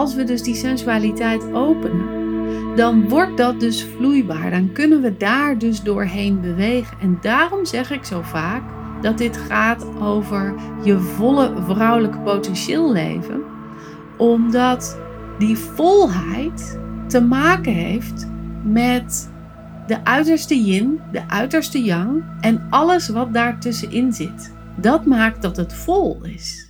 [0.00, 2.06] als we dus die sensualiteit openen,
[2.76, 4.50] dan wordt dat dus vloeibaar.
[4.50, 6.96] Dan kunnen we daar dus doorheen bewegen.
[7.00, 8.62] En daarom zeg ik zo vaak
[9.00, 10.54] dat dit gaat over
[10.84, 13.40] je volle vrouwelijke potentieel leven.
[14.16, 14.98] Omdat
[15.38, 18.28] die volheid te maken heeft
[18.62, 19.30] met
[19.86, 24.54] de uiterste yin, de uiterste yang en alles wat daartussenin zit.
[24.76, 26.69] Dat maakt dat het vol is.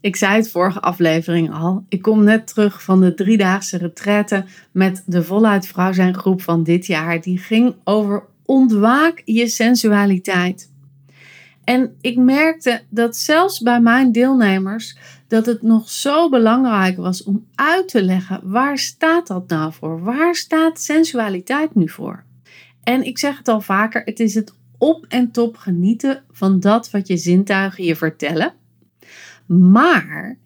[0.00, 1.84] Ik zei het vorige aflevering al.
[1.88, 6.62] Ik kom net terug van de driedaagse retraite met de voluit vrouw zijn groep van
[6.62, 7.20] dit jaar.
[7.20, 10.70] Die ging over ontwaak je sensualiteit.
[11.64, 17.46] En ik merkte dat zelfs bij mijn deelnemers dat het nog zo belangrijk was om
[17.54, 20.02] uit te leggen waar staat dat nou voor?
[20.02, 22.24] Waar staat sensualiteit nu voor?
[22.82, 26.90] En ik zeg het al vaker, het is het op en top genieten van dat
[26.90, 28.52] wat je zintuigen je vertellen.
[29.48, 30.38] Maar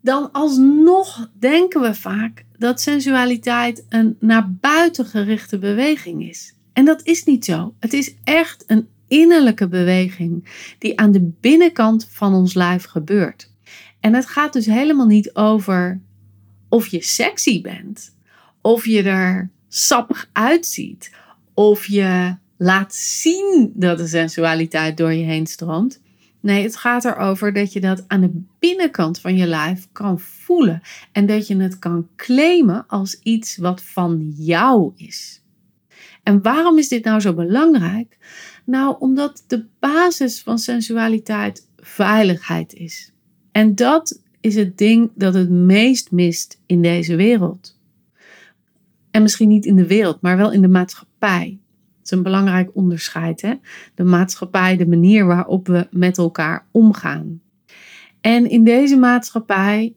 [0.00, 6.54] dan alsnog denken we vaak dat sensualiteit een naar buiten gerichte beweging is.
[6.72, 7.74] En dat is niet zo.
[7.80, 10.48] Het is echt een innerlijke beweging
[10.78, 13.50] die aan de binnenkant van ons lijf gebeurt.
[14.00, 16.00] En het gaat dus helemaal niet over
[16.68, 18.16] of je sexy bent,
[18.60, 21.12] of je er sappig uitziet,
[21.54, 26.00] of je laat zien dat de sensualiteit door je heen stroomt.
[26.40, 30.80] Nee, het gaat erover dat je dat aan de binnenkant van je lijf kan voelen
[31.12, 35.42] en dat je het kan claimen als iets wat van jou is.
[36.22, 38.18] En waarom is dit nou zo belangrijk?
[38.64, 43.12] Nou, omdat de basis van sensualiteit veiligheid is.
[43.52, 47.78] En dat is het ding dat het meest mist in deze wereld.
[49.10, 51.58] En misschien niet in de wereld, maar wel in de maatschappij
[52.10, 53.40] is een belangrijk onderscheid.
[53.40, 53.54] Hè?
[53.94, 57.40] De maatschappij, de manier waarop we met elkaar omgaan.
[58.20, 59.96] En in deze maatschappij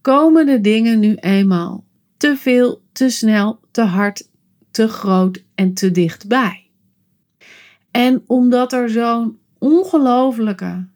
[0.00, 1.84] komen de dingen nu eenmaal
[2.16, 4.30] te veel, te snel, te hard,
[4.70, 6.70] te groot en te dichtbij.
[7.90, 10.86] En omdat er zo'n ongelofelijke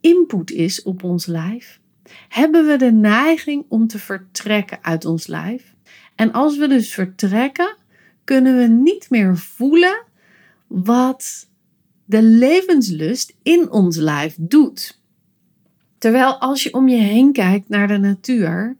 [0.00, 1.80] input is op ons lijf,
[2.28, 5.74] hebben we de neiging om te vertrekken uit ons lijf.
[6.14, 7.76] En als we dus vertrekken,
[8.26, 10.04] kunnen we niet meer voelen
[10.66, 11.48] wat
[12.04, 15.00] de levenslust in ons lijf doet.
[15.98, 18.76] Terwijl als je om je heen kijkt naar de natuur,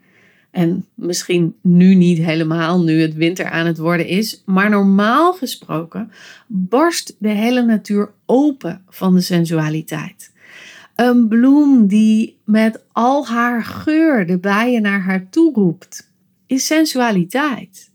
[0.51, 6.11] en misschien nu niet helemaal, nu het winter aan het worden is, maar normaal gesproken
[6.47, 10.33] barst de hele natuur open van de sensualiteit.
[10.95, 16.13] Een bloem die met al haar geur de bijen naar haar toe roept,
[16.47, 17.91] is sensualiteit.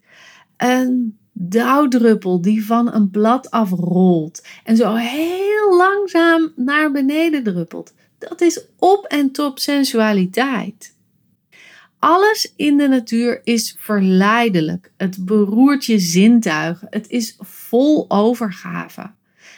[0.57, 1.17] Een
[1.49, 7.93] dauwdruppel die van een blad afrolt en zo heel langzaam naar beneden druppelt.
[8.17, 10.95] Dat is op en top sensualiteit.
[11.99, 14.91] Alles in de natuur is verleidelijk.
[14.97, 16.87] Het beroert je zintuigen.
[16.89, 19.11] Het is vol overgave.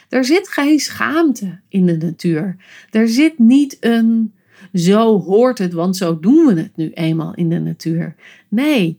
[0.08, 2.56] Er zit geen schaamte in de natuur.
[2.90, 4.34] Er zit niet een
[4.72, 8.14] zo hoort het, want zo doen we het nu eenmaal in de natuur.
[8.48, 8.98] Nee,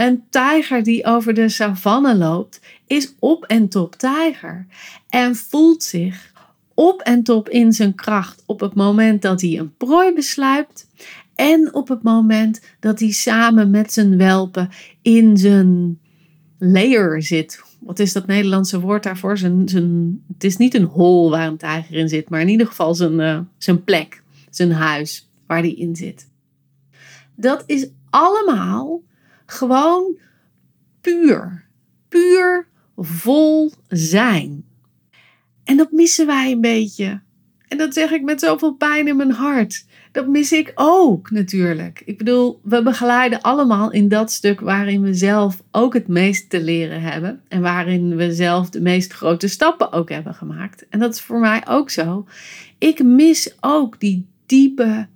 [0.00, 4.66] een tijger die over de savanne loopt, is op en top tijger
[5.08, 6.32] en voelt zich
[6.74, 10.86] op en top in zijn kracht op het moment dat hij een prooi besluipt
[11.34, 14.68] en op het moment dat hij samen met zijn welpen
[15.02, 15.98] in zijn
[16.58, 17.62] layer zit.
[17.78, 19.38] Wat is dat Nederlandse woord daarvoor?
[19.38, 22.66] Zijn, zijn, het is niet een hol waar een tijger in zit, maar in ieder
[22.66, 26.28] geval zijn, uh, zijn plek, zijn huis waar hij in zit.
[27.34, 29.02] Dat is allemaal
[29.50, 30.16] gewoon
[31.00, 31.64] puur.
[32.08, 32.66] Puur
[32.96, 34.64] vol zijn.
[35.64, 37.20] En dat missen wij een beetje.
[37.68, 39.86] En dat zeg ik met zoveel pijn in mijn hart.
[40.12, 42.02] Dat mis ik ook natuurlijk.
[42.04, 46.62] Ik bedoel, we begeleiden allemaal in dat stuk waarin we zelf ook het meest te
[46.62, 47.40] leren hebben.
[47.48, 50.88] En waarin we zelf de meest grote stappen ook hebben gemaakt.
[50.88, 52.26] En dat is voor mij ook zo.
[52.78, 55.06] Ik mis ook die diepe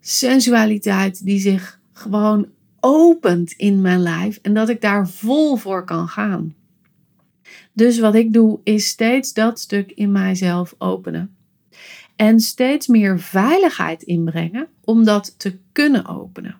[0.00, 2.48] sensualiteit die zich gewoon
[2.84, 6.54] opent in mijn lijf en dat ik daar vol voor kan gaan.
[7.72, 11.36] Dus wat ik doe is steeds dat stuk in mijzelf openen.
[12.16, 16.56] en steeds meer veiligheid inbrengen om dat te kunnen openen.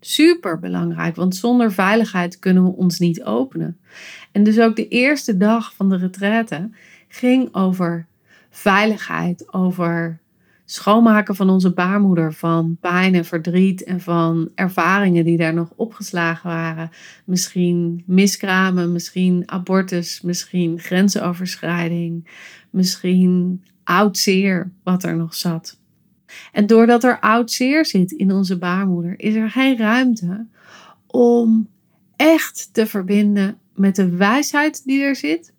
[0.00, 3.78] Super belangrijk, want zonder veiligheid kunnen we ons niet openen.
[4.32, 6.70] En dus ook de eerste dag van de retraite
[7.08, 8.06] ging over
[8.50, 10.18] veiligheid, over
[10.68, 16.50] schoonmaken van onze baarmoeder van pijn en verdriet en van ervaringen die daar nog opgeslagen
[16.50, 16.90] waren.
[17.24, 22.28] Misschien miskramen, misschien abortus, misschien grensoverschrijding,
[22.70, 25.78] misschien oud zeer wat er nog zat.
[26.52, 30.46] En doordat er oud zeer zit in onze baarmoeder, is er geen ruimte
[31.06, 31.68] om
[32.16, 35.52] echt te verbinden met de wijsheid die er zit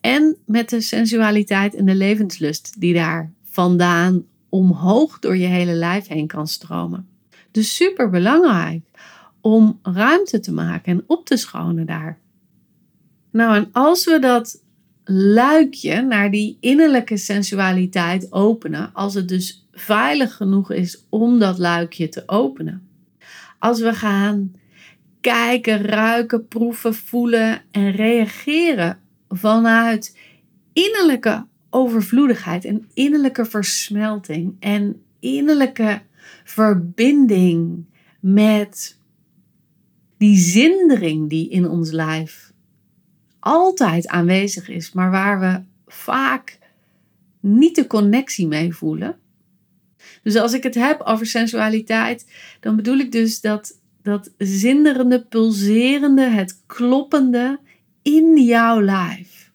[0.00, 6.06] en met de sensualiteit en de levenslust die daar vandaan omhoog door je hele lijf
[6.06, 7.08] heen kan stromen.
[7.50, 8.82] Dus super belangrijk
[9.40, 12.18] om ruimte te maken en op te schonen daar.
[13.30, 14.62] Nou, en als we dat
[15.04, 22.08] luikje naar die innerlijke sensualiteit openen, als het dus veilig genoeg is om dat luikje
[22.08, 22.88] te openen.
[23.58, 24.52] Als we gaan
[25.20, 28.98] kijken, ruiken, proeven, voelen en reageren
[29.28, 30.18] vanuit
[30.72, 36.00] innerlijke overvloedigheid en innerlijke versmelting en innerlijke
[36.44, 37.84] verbinding
[38.20, 38.98] met
[40.16, 42.52] die zindering die in ons lijf
[43.40, 46.58] altijd aanwezig is, maar waar we vaak
[47.40, 49.18] niet de connectie mee voelen.
[50.22, 52.26] Dus als ik het heb over sensualiteit,
[52.60, 57.58] dan bedoel ik dus dat, dat zinderende, pulserende, het kloppende
[58.02, 59.52] in jouw lijf.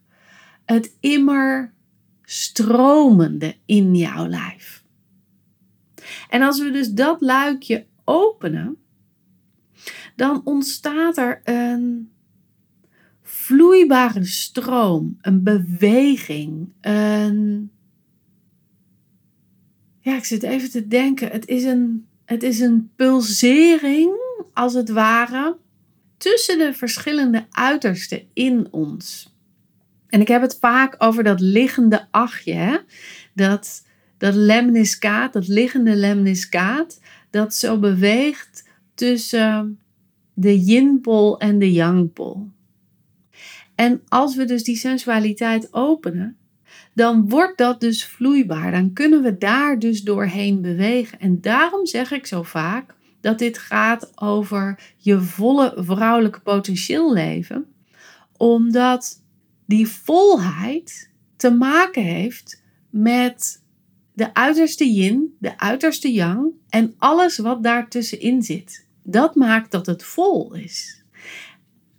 [0.65, 1.73] Het immer
[2.23, 4.83] stromende in jouw lijf.
[6.29, 8.77] En als we dus dat luikje openen,
[10.15, 12.11] dan ontstaat er een
[13.21, 17.71] vloeibare stroom, een beweging, een.
[19.99, 21.31] Ja, ik zit even te denken.
[21.31, 24.11] Het is een, het is een pulsering,
[24.53, 25.57] als het ware,
[26.17, 29.32] tussen de verschillende uitersten in ons.
[30.13, 32.77] En ik heb het vaak over dat liggende achtje, hè?
[33.33, 33.87] Dat,
[34.17, 36.99] dat lemniscaat, dat liggende lemniscaat,
[37.29, 39.79] dat zo beweegt tussen
[40.33, 42.47] de yin-pol en de yang-pol.
[43.75, 46.37] En als we dus die sensualiteit openen,
[46.93, 48.71] dan wordt dat dus vloeibaar.
[48.71, 51.19] Dan kunnen we daar dus doorheen bewegen.
[51.19, 57.65] En daarom zeg ik zo vaak dat dit gaat over je volle vrouwelijke potentieel leven,
[58.37, 59.21] omdat
[59.65, 63.61] die volheid te maken heeft met
[64.13, 68.85] de uiterste yin, de uiterste yang en alles wat daartussenin zit.
[69.03, 71.03] Dat maakt dat het vol is.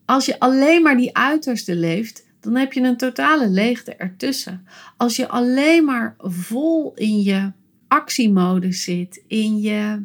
[0.04, 4.66] Als je alleen maar die uiterste leeft, dan heb je een totale leegte ertussen.
[4.96, 7.52] Als je alleen maar vol in je
[7.88, 10.02] actiemodus zit, in je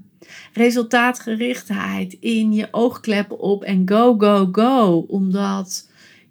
[0.54, 5.89] resultaatgerichtheid, in je oogkleppen op en go, go, go, omdat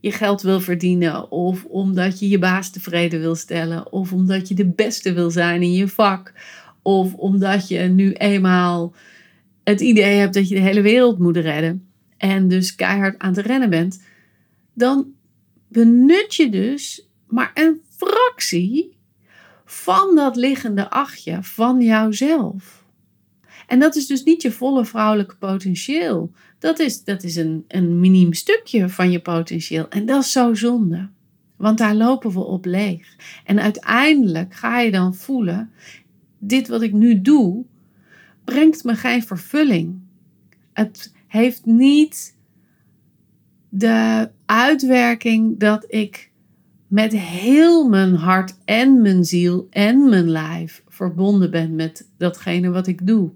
[0.09, 4.55] je geld wil verdienen of omdat je je baas tevreden wil stellen of omdat je
[4.55, 6.33] de beste wil zijn in je vak
[6.83, 8.95] of omdat je nu eenmaal
[9.65, 13.47] het idee hebt dat je de hele wereld moet redden en dus keihard aan het
[13.47, 14.03] rennen bent,
[14.75, 15.07] dan
[15.69, 18.97] benut je dus maar een fractie
[19.65, 22.85] van dat liggende achtje van jouzelf.
[23.67, 26.33] En dat is dus niet je volle vrouwelijke potentieel.
[26.59, 29.89] Dat is, dat is een, een miniem stukje van je potentieel.
[29.89, 31.09] En dat is zo zonde.
[31.57, 33.17] Want daar lopen we op leeg.
[33.45, 35.71] En uiteindelijk ga je dan voelen:
[36.39, 37.65] dit wat ik nu doe,
[38.45, 39.99] brengt me geen vervulling.
[40.73, 42.37] Het, heeft niet
[43.69, 46.31] de uitwerking dat ik
[46.87, 52.87] met heel mijn hart en mijn ziel en mijn lijf verbonden ben met datgene wat
[52.87, 53.31] ik doe.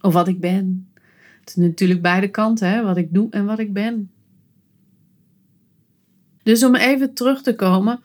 [0.00, 0.88] Of wat ik ben.
[1.44, 2.82] Het is natuurlijk beide kanten, hè?
[2.82, 4.10] wat ik doe en wat ik ben.
[6.42, 8.00] Dus om even terug te komen,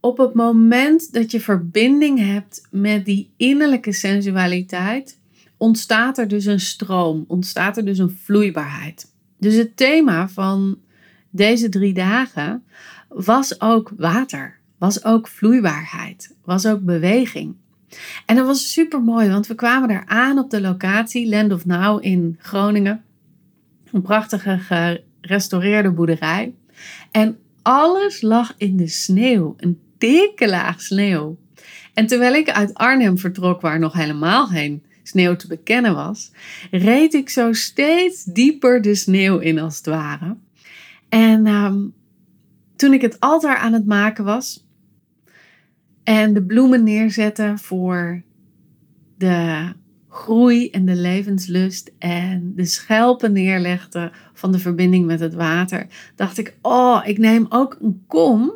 [0.00, 5.18] op het moment dat je verbinding hebt met die innerlijke sensualiteit,
[5.56, 9.12] ontstaat er dus een stroom, ontstaat er dus een vloeibaarheid.
[9.38, 10.78] Dus het thema van
[11.30, 12.64] deze drie dagen
[13.08, 17.54] was ook water, was ook vloeibaarheid, was ook beweging.
[18.26, 21.66] En dat was super mooi, want we kwamen daar aan op de locatie Land of
[21.66, 23.04] Now in Groningen.
[23.92, 26.54] Een prachtige gerestaureerde boerderij.
[27.10, 31.38] En alles lag in de sneeuw, een dikke laag sneeuw.
[31.94, 36.32] En terwijl ik uit Arnhem vertrok, waar nog helemaal geen sneeuw te bekennen was,
[36.70, 40.36] reed ik zo steeds dieper de sneeuw in als het ware.
[41.08, 41.78] En ehm,
[42.76, 44.66] toen ik het altaar aan het maken was
[46.08, 48.22] En de bloemen neerzetten voor
[49.18, 49.72] de
[50.08, 55.86] groei en de levenslust en de schelpen neerlegde van de verbinding met het water,
[56.16, 58.52] dacht ik, oh, ik neem ook een kom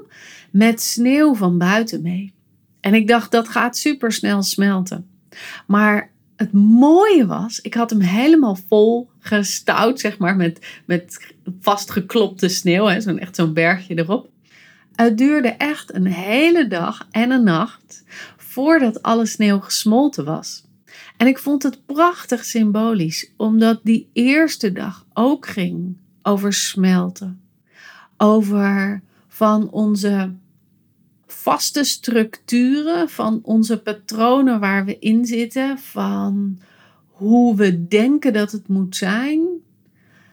[0.50, 2.35] met sneeuw van buiten mee.
[2.80, 5.06] En ik dacht, dat gaat super snel smelten.
[5.66, 12.49] Maar het mooie was, ik had hem helemaal vol gestouwd, zeg maar, met, met vastgeklopte
[12.49, 14.30] sneeuw, zo'n echt zo'n bergje erop.
[14.94, 18.04] Het duurde echt een hele dag en een nacht
[18.37, 20.64] voordat alle sneeuw gesmolten was.
[21.16, 27.40] En ik vond het prachtig symbolisch, omdat die eerste dag ook ging over smelten.
[28.16, 30.32] Over van onze
[31.26, 36.61] vaste structuren, van onze patronen waar we in zitten, van
[37.06, 39.51] hoe we denken dat het moet zijn,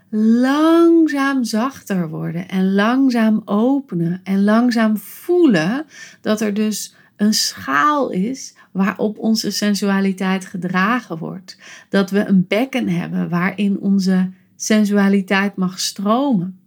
[0.09, 5.85] langzaam zachter worden en langzaam openen en langzaam voelen
[6.21, 11.57] dat er dus een schaal is waarop onze sensualiteit gedragen wordt.
[11.89, 16.59] Dat we een bekken hebben waarin onze sensualiteit mag stromen.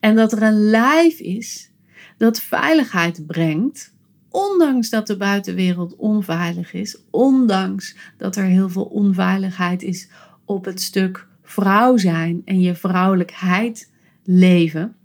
[0.00, 1.70] En dat er een lijf is
[2.16, 3.92] dat veiligheid brengt,
[4.30, 10.08] ondanks dat de buitenwereld onveilig is, ondanks dat er heel veel onveiligheid is
[10.44, 13.90] op het stuk vrouw zijn en je vrouwelijkheid
[14.24, 14.96] leven.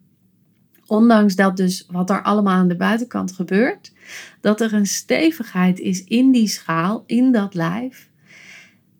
[0.86, 3.94] Ondanks dat dus wat er allemaal aan de buitenkant gebeurt,
[4.42, 8.10] dat er een stevigheid is in die schaal, in dat lijf,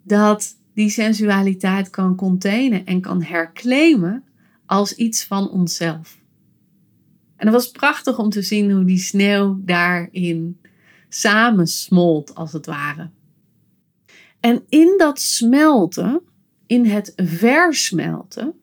[0.04, 4.24] dat die sensualiteit kan containen en kan herclaimen
[4.66, 6.18] als iets van onszelf.
[7.36, 10.60] En het was prachtig om te zien hoe die sneeuw daarin
[11.10, 13.10] samensmolt, als het ware.
[14.40, 16.22] En in dat smelten,
[16.74, 18.54] in het versmelten,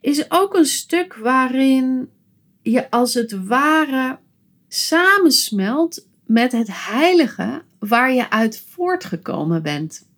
[0.00, 2.08] is ook een stuk waarin
[2.62, 4.18] je als het ware
[4.68, 10.08] samensmelt met het heilige waar je uit voortgekomen bent.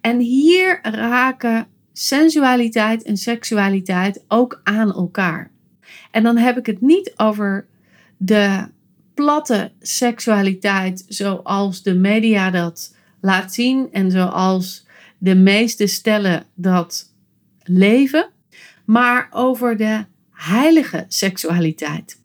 [0.00, 5.50] En hier raken sensualiteit en seksualiteit ook aan elkaar.
[6.10, 7.66] En dan heb ik het niet over
[8.16, 8.68] de
[9.14, 14.86] platte seksualiteit zoals de media dat laat zien en zoals
[15.22, 17.12] de meeste stellen dat
[17.62, 18.30] leven,
[18.84, 22.20] maar over de heilige seksualiteit.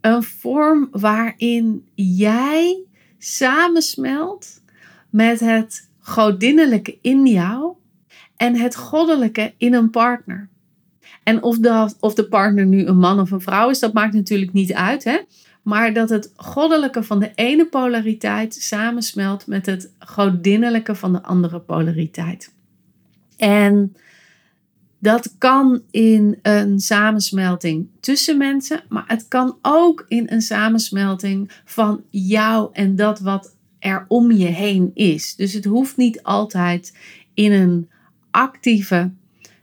[0.00, 2.82] Een vorm waarin jij
[3.18, 4.62] samensmelt
[5.10, 7.72] met het godinnelijke in jou
[8.36, 10.48] en het goddelijke in een partner.
[11.22, 14.14] En of, dat, of de partner nu een man of een vrouw is, dat maakt
[14.14, 15.04] natuurlijk niet uit.
[15.04, 15.18] Hè?
[15.68, 21.60] Maar dat het goddelijke van de ene polariteit samensmelt met het godinnelijke van de andere
[21.60, 22.52] polariteit.
[23.36, 23.96] En
[24.98, 32.02] dat kan in een samensmelting tussen mensen, maar het kan ook in een samensmelting van
[32.10, 35.36] jou en dat wat er om je heen is.
[35.36, 36.96] Dus het hoeft niet altijd
[37.34, 37.88] in een
[38.30, 39.10] actieve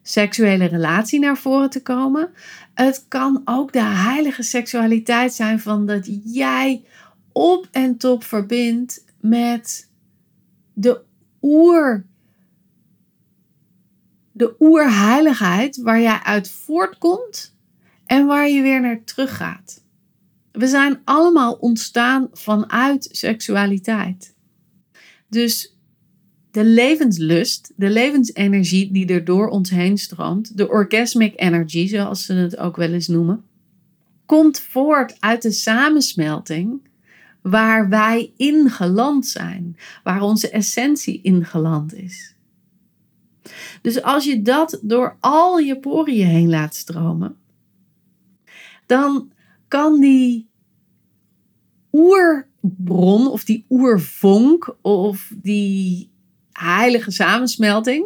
[0.07, 2.33] seksuele relatie naar voren te komen.
[2.74, 6.83] Het kan ook de heilige seksualiteit zijn van dat jij
[7.31, 9.89] op en top verbindt met
[10.74, 11.01] de
[11.41, 12.05] oer
[14.31, 17.55] de oerheiligheid waar jij uit voortkomt
[18.05, 19.83] en waar je weer naar terug gaat.
[20.51, 24.35] We zijn allemaal ontstaan vanuit seksualiteit.
[25.29, 25.75] Dus
[26.55, 32.33] de levenslust, de levensenergie die er door ons heen stroomt, de orgasmic energy, zoals ze
[32.33, 33.43] het ook wel eens noemen,
[34.25, 36.88] komt voort uit de samensmelting
[37.41, 42.35] waar wij ingeland zijn, waar onze essentie ingeland is.
[43.81, 47.35] Dus als je dat door al je poriën heen laat stromen,
[48.85, 49.31] dan
[49.67, 50.47] kan die
[51.91, 56.13] oerbron of die oervonk of die
[56.57, 58.05] heilige samensmelting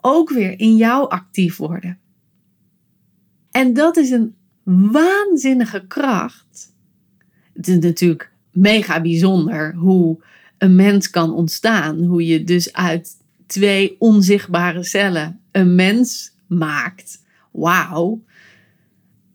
[0.00, 1.98] ook weer in jou actief worden.
[3.50, 6.72] En dat is een waanzinnige kracht.
[7.52, 10.22] Het is natuurlijk mega bijzonder hoe
[10.58, 12.02] een mens kan ontstaan.
[12.02, 17.22] Hoe je dus uit twee onzichtbare cellen een mens maakt.
[17.50, 18.22] Wauw.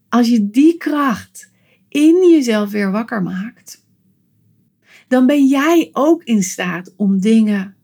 [0.10, 1.52] Als je die kracht
[1.90, 3.86] in jezelf weer wakker maakt,
[5.08, 7.76] dan ben jij ook in staat om dingen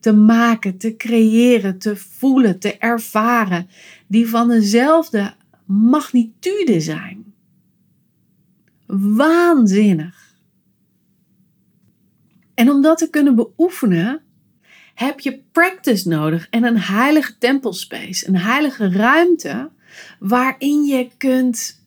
[0.00, 3.68] te maken, te creëren, te voelen, te ervaren,
[4.06, 7.34] die van dezelfde magnitude zijn.
[8.86, 10.34] Waanzinnig.
[12.54, 14.22] En om dat te kunnen beoefenen,
[14.94, 19.70] heb je practice nodig en een heilige tempelspace, een heilige ruimte
[20.18, 21.84] waarin je kunt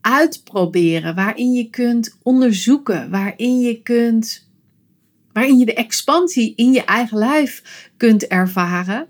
[0.00, 4.45] uitproberen, waarin je kunt onderzoeken, waarin je kunt
[5.36, 7.62] waarin je de expansie in je eigen lijf
[7.96, 9.06] kunt ervaren,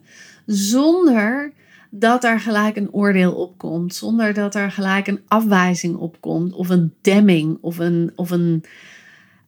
[0.47, 1.53] zonder
[1.91, 6.53] dat er gelijk een oordeel op komt, zonder dat er gelijk een afwijzing op komt,
[6.53, 8.65] of een demming, of een, of een,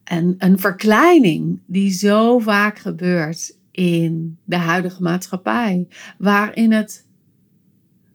[0.03, 7.05] een, een verkleining, die zo vaak gebeurt in de huidige maatschappij, waarin het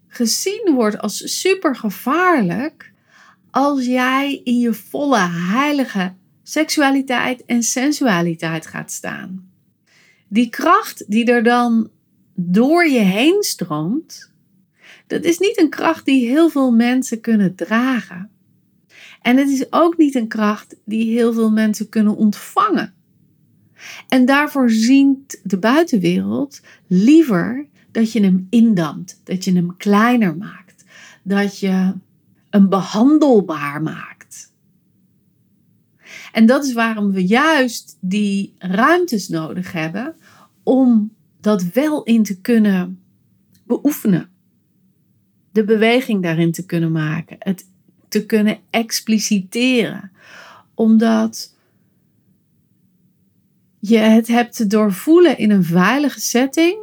[0.06, 2.92] gezien wordt als super gevaarlijk
[3.50, 6.14] als jij in je volle heilige
[6.44, 9.50] seksualiteit en sensualiteit gaat staan.
[10.28, 11.90] Die kracht die er dan
[12.34, 14.32] door je heen stroomt,
[15.06, 18.30] dat is niet een kracht die heel veel mensen kunnen dragen.
[19.22, 22.94] En het is ook niet een kracht die heel veel mensen kunnen ontvangen.
[24.08, 30.84] En daarvoor ziet de buitenwereld liever dat je hem indampt, dat je hem kleiner maakt,
[31.22, 31.92] dat je
[32.50, 34.13] hem behandelbaar maakt.
[36.34, 40.14] En dat is waarom we juist die ruimtes nodig hebben
[40.62, 43.00] om dat wel in te kunnen
[43.66, 44.28] beoefenen.
[45.52, 47.66] De beweging daarin te kunnen maken, het
[48.08, 50.12] te kunnen expliciteren.
[50.74, 51.54] Omdat
[53.78, 56.78] je het hebt te doorvoelen in een veilige setting,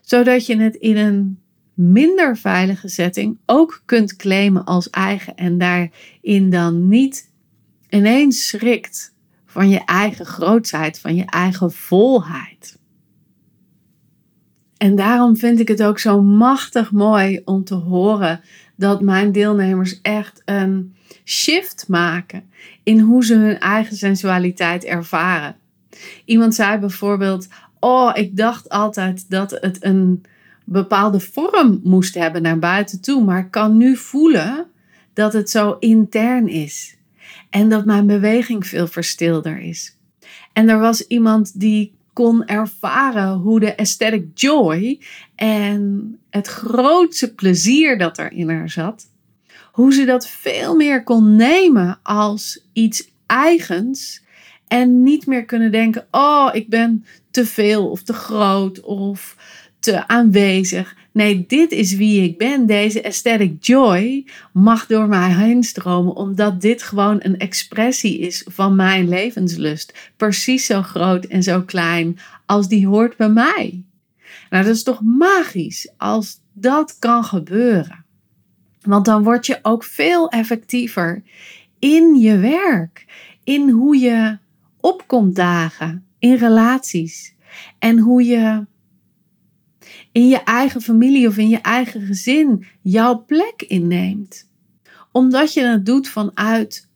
[0.00, 1.38] zodat je het in een
[1.74, 7.34] minder veilige setting ook kunt claimen als eigen en daarin dan niet
[7.96, 9.14] ineens schrikt
[9.46, 12.78] van je eigen grootheid, van je eigen volheid.
[14.76, 18.40] En daarom vind ik het ook zo machtig mooi om te horen
[18.76, 22.50] dat mijn deelnemers echt een shift maken
[22.82, 25.56] in hoe ze hun eigen sensualiteit ervaren.
[26.24, 27.48] Iemand zei bijvoorbeeld:
[27.80, 30.24] Oh, ik dacht altijd dat het een
[30.64, 34.66] bepaalde vorm moest hebben naar buiten toe, maar kan nu voelen
[35.12, 36.95] dat het zo intern is.
[37.56, 39.96] En dat mijn beweging veel verstilder is.
[40.52, 45.00] En er was iemand die kon ervaren hoe de aesthetic joy
[45.34, 49.06] en het grootste plezier dat er in haar zat,
[49.72, 54.22] hoe ze dat veel meer kon nemen als iets eigens
[54.68, 59.36] en niet meer kunnen denken: oh, ik ben te veel of te groot of
[59.94, 60.96] aanwezig.
[61.12, 62.66] Nee, dit is wie ik ben.
[62.66, 68.76] Deze aesthetic joy mag door mij heen stromen, omdat dit gewoon een expressie is van
[68.76, 70.12] mijn levenslust.
[70.16, 73.84] Precies zo groot en zo klein als die hoort bij mij.
[74.50, 78.04] Nou, dat is toch magisch als dat kan gebeuren.
[78.80, 81.22] Want dan word je ook veel effectiever
[81.78, 83.04] in je werk,
[83.44, 84.38] in hoe je
[84.80, 87.34] opkomt dagen, in relaties
[87.78, 88.66] en hoe je
[90.16, 94.48] in je eigen familie of in je eigen gezin jouw plek inneemt.
[95.12, 96.88] Omdat je het doet vanuit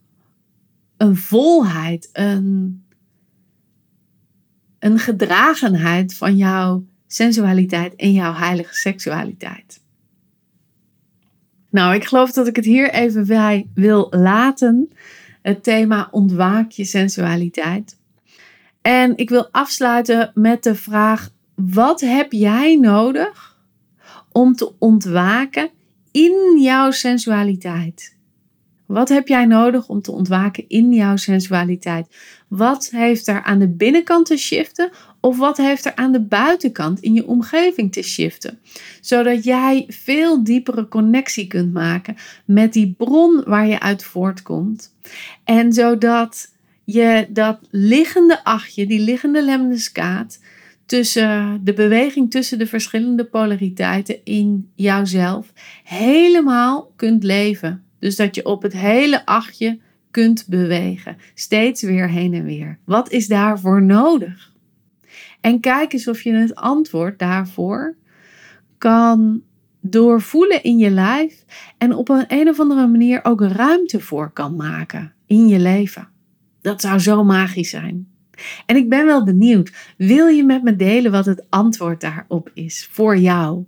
[0.97, 2.83] een volheid, een,
[4.79, 9.81] een gedragenheid van jouw sensualiteit en jouw heilige seksualiteit.
[11.71, 14.91] Nou, ik geloof dat ik het hier even bij wil laten.
[15.43, 17.97] Het thema ontwaak je sensualiteit.
[18.83, 21.31] En ik wil afsluiten met de vraag:
[21.69, 23.59] wat heb jij nodig
[24.33, 25.71] om te ontwaken
[26.11, 28.19] in jouw sensualiteit?
[28.87, 32.07] Wat heb jij nodig om te ontwaken in jouw sensualiteit?
[32.49, 37.01] Wat heeft er aan de binnenkant te shiften of wat heeft er aan de buitenkant
[37.01, 38.59] in je omgeving te shiften?
[39.01, 44.95] Zodat jij veel diepere connectie kunt maken met die bron waar je uit voortkomt.
[45.45, 46.53] En zodat
[46.85, 50.39] je dat liggende achtje, die liggende lemniscaat,
[50.91, 55.53] tussen de beweging tussen de verschillende polariteiten in jouzelf
[55.85, 57.85] helemaal kunt leven.
[57.99, 59.79] Dus dat je op het hele achtje
[60.11, 62.79] kunt bewegen, steeds weer heen en weer.
[62.85, 64.53] Wat is daarvoor nodig?
[65.41, 67.97] En kijk eens of je het antwoord daarvoor
[68.79, 69.43] kan
[69.81, 71.45] doorvoelen in je lijf
[71.79, 76.09] en op een, een of andere manier ook ruimte voor kan maken in je leven.
[76.61, 78.09] Dat zou zo magisch zijn.
[78.67, 82.89] En ik ben wel benieuwd, wil je met me delen wat het antwoord daarop is
[82.91, 83.65] voor jou?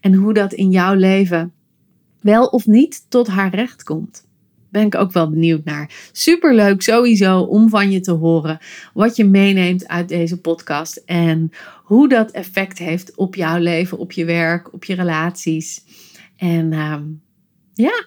[0.00, 1.52] En hoe dat in jouw leven
[2.20, 4.28] wel of niet tot haar recht komt?
[4.70, 6.10] Ben ik ook wel benieuwd naar.
[6.12, 8.58] Superleuk sowieso om van je te horen
[8.94, 11.50] wat je meeneemt uit deze podcast en
[11.84, 15.84] hoe dat effect heeft op jouw leven, op je werk, op je relaties.
[16.36, 16.96] En uh,
[17.74, 18.06] ja,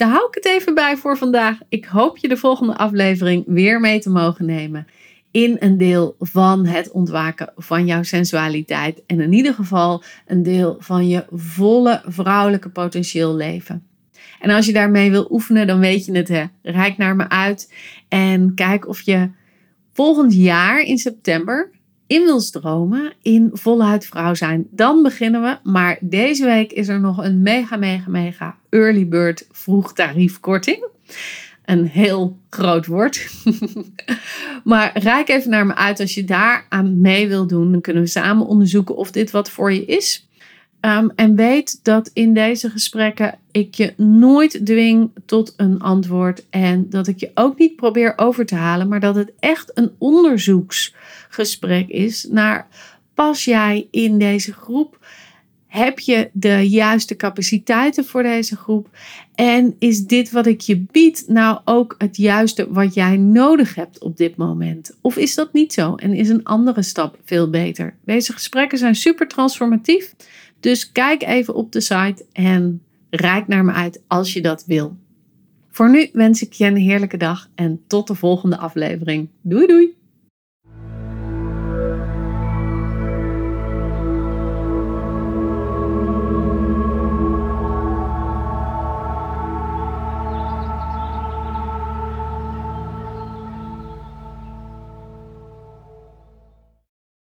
[0.00, 1.58] daar hou ik het even bij voor vandaag.
[1.68, 4.86] Ik hoop je de volgende aflevering weer mee te mogen nemen
[5.30, 9.02] in een deel van het ontwaken van jouw sensualiteit.
[9.06, 13.86] En in ieder geval een deel van je volle vrouwelijke potentieel leven.
[14.40, 16.28] En als je daarmee wil oefenen, dan weet je het.
[16.28, 16.44] Hè.
[16.62, 17.74] Rijk naar me uit
[18.08, 19.30] en kijk of je
[19.92, 21.70] volgend jaar in september
[22.10, 24.66] in wil stromen in voluit vrouw zijn.
[24.70, 25.70] Dan beginnen we.
[25.70, 30.86] Maar deze week is er nog een mega, mega, mega early bird vroeg tariefkorting.
[31.64, 33.30] Een heel groot woord.
[34.64, 37.72] maar rijk even naar me uit als je daar aan mee wil doen.
[37.72, 40.28] Dan kunnen we samen onderzoeken of dit wat voor je is.
[40.80, 46.44] Ehm, en weet dat in deze gesprekken ik je nooit dwing tot een antwoord.
[46.50, 48.88] En dat ik je ook niet probeer over te halen.
[48.88, 52.68] Maar dat het echt een onderzoeksgesprek is naar
[53.14, 54.98] pas jij in deze groep?
[55.66, 58.88] Heb je de juiste capaciteiten voor deze groep?
[59.34, 63.98] En is dit wat ik je bied nou ook het juiste wat jij nodig hebt
[63.98, 64.96] op dit moment?
[65.00, 67.94] Of is dat niet zo en is een andere stap veel beter?
[68.04, 70.14] Deze gesprekken zijn super transformatief.
[70.60, 74.96] Dus kijk even op de site en reik naar me uit als je dat wil.
[75.70, 79.28] Voor nu wens ik je een heerlijke dag en tot de volgende aflevering.
[79.40, 79.99] Doei doei!